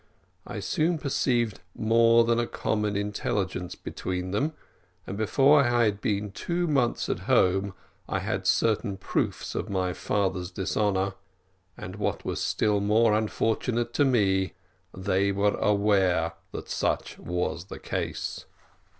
[0.47, 4.53] I soon perceived more than a common intelligence between them,
[5.05, 7.75] and before I had been two months at home
[8.09, 11.13] I had certain proofs of my father's dishonour;
[11.77, 14.53] and what was still more unfortunate for me,
[14.91, 18.45] they were aware that such was the case.